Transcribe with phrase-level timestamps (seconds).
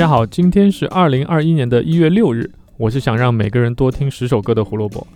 [0.00, 2.50] 大家好，今天是二零二一年的一月六日。
[2.78, 5.06] 我是想让每个人多听十首歌的胡萝卜。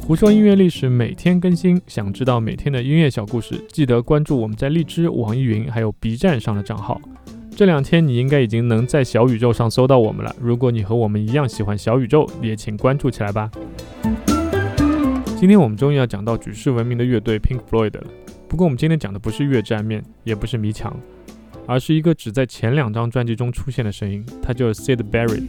[0.00, 7.00] 胡说音乐历史每天更新，想知道每天的音乐小故事，记得关注我们在荔枝、网易云还有 B 站上的账号。
[7.54, 10.34] 这两天你应该已经能在小宇宙上搜到我们了。
[10.40, 13.48] 如果你和我们一样喜欢小宇宙，也请关注起来吧。
[15.36, 18.04] 今天我们终于要讲到举世闻名的乐队 Pink Floyd 了。
[18.48, 20.92] 不过我们今天讲的不是乐战面，也不是迷墙，
[21.66, 25.48] 而是一个只在前两张专辑中出现的声音，它就是 Sid Barrett。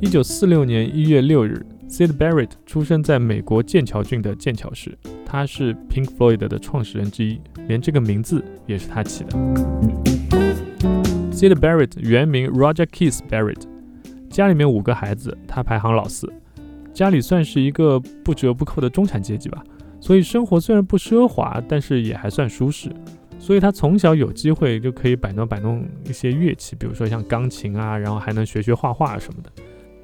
[0.00, 1.64] 一九四六年一月六日。
[1.90, 9.30] Sid Barrett 出生在美国剑桥郡的剑桥市，他是 Pink Floyd 的创始人之一，连这个名字也是他起的。
[11.32, 13.62] Sid Barrett 原名 Roger Keith Barrett，
[14.30, 16.32] 家里面五个孩子，他排行老四，
[16.94, 19.60] 家里算是一个不折不扣的中产阶级吧，
[20.00, 22.88] 所以生活虽然不奢华，但是也还算舒适，
[23.40, 29.50] 所以他从小有机会就可以摆弄摆弄一些乐器，比如说像钢琴啊，然后还能学学画画什么的。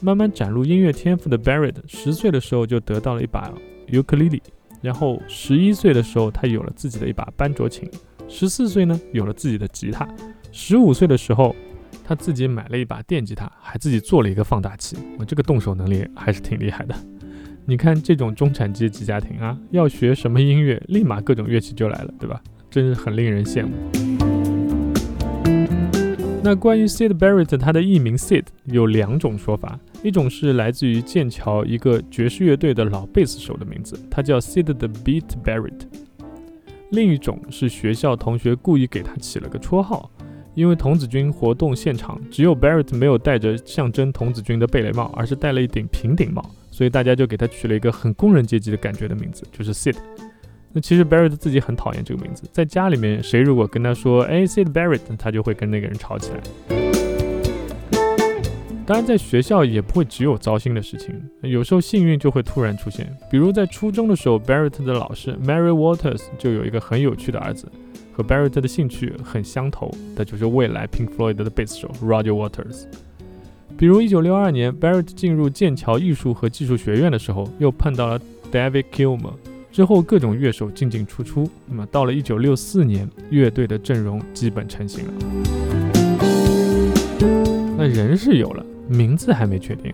[0.00, 3.52] 慢慢展露音乐天赋的 Barrett，十岁的时候就得到了一把
[3.88, 4.42] 尤克里里，
[4.80, 7.88] 然后十一岁的时候他有了自己的一把班卓琴，
[8.28, 10.08] 十四岁呢有了自己的吉他，
[10.50, 11.54] 十五岁的时候
[12.04, 14.96] 他自己买了一把电吉他，还自己做了一个放大器。
[15.18, 16.94] 我这个动手能力还是挺厉害的。
[17.66, 22.40] 你看这种中产阶级家庭啊，要学什么音乐，立马各种乐器就来了，对吧？
[22.70, 23.72] 真是很令人羡慕。
[26.42, 35.80] 那关于 Sid Barrett，他的艺名 Sid 有两种说法，一种是来自于剑桥一个爵士乐队的老贝斯手的名字，他叫 Sid the Beat Barrett；
[36.90, 40.10] 另一种是学校同学故意给他起了个绰号，
[40.54, 49.96] 因为童子军活动现场只有 Barrett 没有戴着象征童子军的贝雷帽，而是戴了一顶平顶帽，所以大家就给他取了一个很工人阶级的感觉的名字，就是 Sid。
[50.72, 56.40] 那其实 Barrett 自己很讨厌这个名字，在家里面谁如果跟他说哎 Sid Barrett，他就会跟那个人吵起来。
[58.86, 63.06] 当然，在学校也不会只有糟心的事情，有时候幸运就会突然出现。
[63.30, 67.70] 比如在初中的时候，Barrett 的老师 Mary Waters 就有一个很有趣的儿子，
[68.14, 72.84] 和 Barrett 的兴趣很相投，那就是未来 Pink Floyd 的贝斯手 Roger Waters。
[73.76, 78.18] 比如1962年，Barrett 进入剑桥艺术和技术学院的时候，又碰到了
[78.50, 79.34] David Kilmer。
[79.78, 85.12] 之后各种乐手进进出出，那么到了一九六四年，乐队的阵容基本成型了。
[87.76, 89.92] 那人是有了，名字还没确定。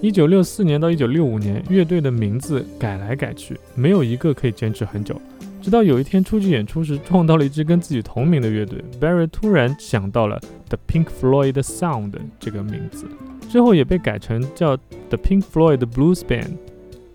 [0.00, 5.20] 一九六四年到一九六五年，乐队的名字改来改去，没有一个可以坚持很久。
[5.60, 13.06] 直到有一天出去演出时，撞到了一支跟自己同名的乐队，Barry 突然想到了 The Pink Floyd Sound 这个名字，
[13.50, 14.76] 之后也被改成叫
[15.08, 16.52] The Pink Floyd Blues Band。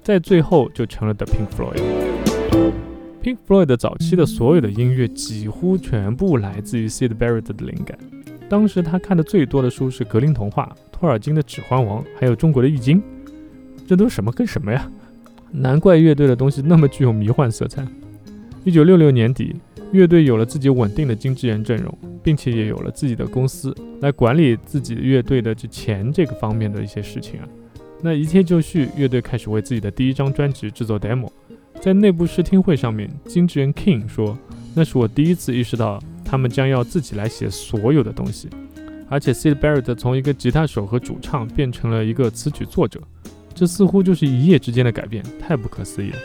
[0.04, 2.01] 在最后就成了 The Pink Floyd。
[3.22, 7.96] Pink Floyd 早期的所有的音乐几乎全部来自于 Sid Barrett 的灵感。
[8.50, 13.00] 当时他看的最多的书是格林童话、托尔金的《指环王》，还有中国的《易经》。
[13.88, 14.90] 这都什么跟什么呀？
[15.52, 17.86] 难怪乐队的东西那么具有迷幻色彩。
[18.64, 19.56] 一九六六年底，
[19.92, 27.48] 乐队有了自己稳定的经纪人阵容，并且也有了自己的公司来管理自己乐队的这钱这个方面的一些事情啊。
[28.02, 31.30] 那一切就绪，乐队开始为自己的第一张专辑制作 demo。
[31.82, 34.38] 在内部试听会上面，经纪人 King 说
[34.76, 38.48] ：“那是我第一次意识到，他们将要自己来写所有的东西。
[39.10, 43.02] 而且 Sid Barrett 从一个吉他手和主唱变成了一个词曲作者，
[43.56, 46.18] 这似乎就是一夜之间的改变，太不可思议了。”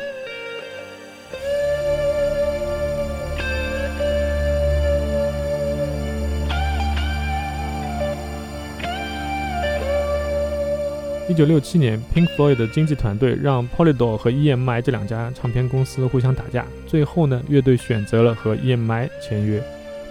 [11.37, 19.63] 一九六七年，Pink Floyd 的经纪团队让 Polydor 和 EMI 这两家唱片公司互相打架，最后呢，乐队选择了和 EMI 签约。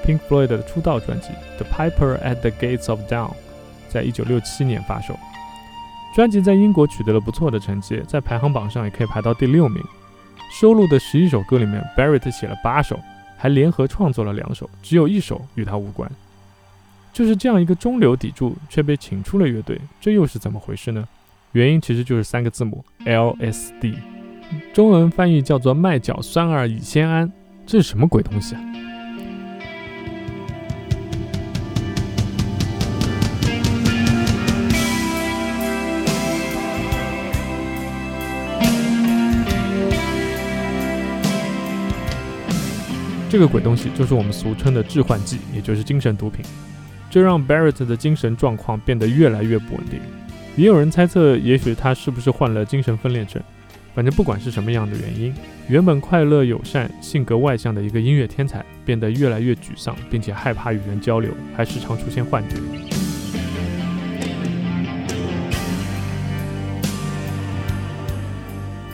[0.05, 3.29] Pink Floyd 的出道专辑《The Piper at the Gates of Dawn》
[3.89, 5.17] 在一九六七年发售，
[6.15, 9.83] 专辑在英国取得了不错的成绩，在排行榜上也可以排到第六名。
[10.61, 12.99] 收录的十一首歌里面，Barrett 写了八首，
[13.35, 16.07] 还联合创作了两首，只有一首与他无关。
[17.11, 21.07] 就是这样一个中流砥柱，却被请出了乐队，这又是怎么回事呢？
[21.55, 23.96] 原因其实就是三个字母 LSD，
[24.73, 27.31] 中文翻译叫做麦角酸二乙酰胺，
[27.66, 28.61] 这是什么鬼东西啊？
[43.29, 46.43] 这个鬼东西就是我们俗称的致幻剂，也就是精神毒品。
[47.09, 50.02] 这让 Barrett 的精神状况变得越来越不稳定，
[50.57, 53.41] 也有人猜测，也许他是不是患了精神分裂症。
[53.93, 55.34] 反正不管是什么样的原因，
[55.69, 62.55] 原本快乐友善、性格外向的一个音乐天才，变得越来越沮丧，并且害怕与人交流，还时常出现幻觉。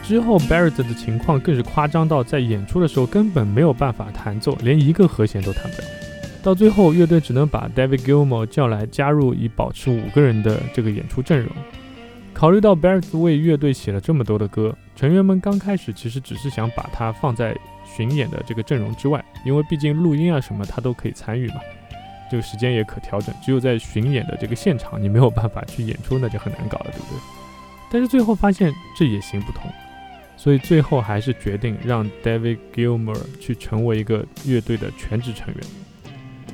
[0.04, 5.88] 之后，Barrett 的情况更是夸张到在演出的时候根本没有办法弹奏，连一个和弦都弹不了。
[6.44, 11.50] 到最后，乐队只能把 David Gilmour 叫来加入，以保持五个人的这个演出阵容。
[12.34, 17.56] 考虑到 Barrett 为乐队写了这么多的歌，成员们刚开始其实只是想把他放在
[17.86, 21.58] 巡演的这个阵容之外，因为毕竟录音啊什么他都可以参与嘛，
[22.32, 23.36] 这个时间也可调整。
[23.44, 27.20] 只有在巡演的这个现场，你没有办法去演出，那就很难搞了，对不对？
[27.92, 29.70] 但是最后发现这也行不通，
[30.38, 35.58] 所以最后还是决定让 David Gilmour 去成为一个乐队的全职成员。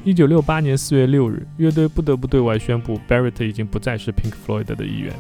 [0.08, 5.14] 一九六八年四月六日，乐队不得不对外宣布，Barrett 已经不再是 Pink Floyd 的一员。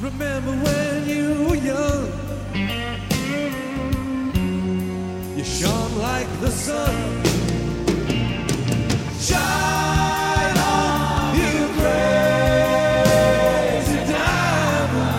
[0.00, 2.06] Remember when you were young,
[5.36, 6.88] you shone like the sun.
[9.18, 12.14] Shine on, you crazy
[14.06, 15.18] diamond.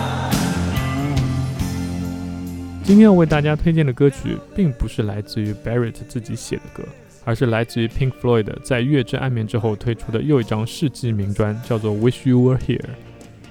[2.84, 6.82] 今天要为大家推荐的歌曲，并不是来自于 Barrett 自己写的歌，
[7.26, 12.78] 而是来自于 Pink Floyd 在《月之暗面》之后推出的又一张世纪名专，叫做《Wish You Were Here》。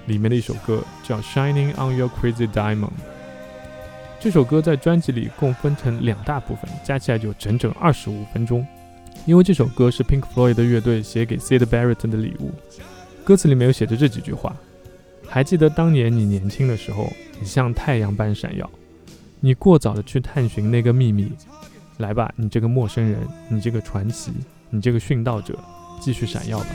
[0.06, 2.86] 里面的一首歌叫《Shining on Your Crazy Diamond》。
[4.18, 8.66] 这首歌在专辑里共分成两大部分，加起来就整整二十五分钟。
[9.26, 12.52] 因为这首歌是 Pink Floyd 的乐队写给 Sid Barrett 的礼物。
[13.26, 14.56] 歌词里面有写着这几句话：
[15.28, 17.12] 还记得当年你年轻的时候，
[17.42, 18.70] 你像太阳般闪耀。
[19.42, 21.32] 你过早的去探寻那个秘密。
[21.98, 24.32] 来吧，你这个陌生人，你这个传奇，
[24.70, 25.58] 你这个殉道者，
[26.02, 26.66] 继续闪耀吧。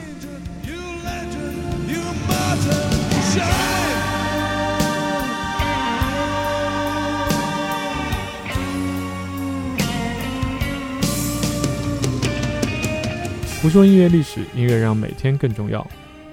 [13.60, 15.86] 不说音乐历史，音乐让每天更重要。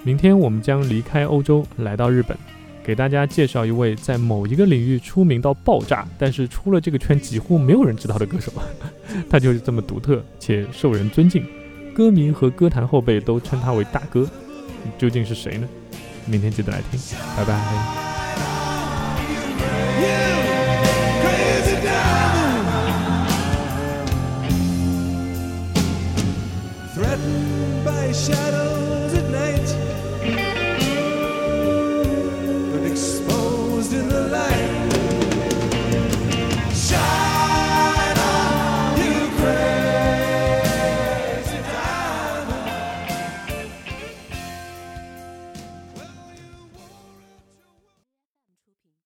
[0.04, 2.38] 明天我们将离开欧洲，来到日本，
[2.88, 8.50] 给大家介绍一位在某一个领域出名到爆炸，但是出了这个圈几乎没有人知道的歌手。
[9.30, 11.46] 他就是这么独特且受人尊敬，
[11.94, 14.26] 歌迷和歌坛后辈都称他为大哥。
[14.98, 15.68] 究竟是谁呢？
[16.26, 16.98] 明天记得来听，
[17.36, 18.07] 拜拜。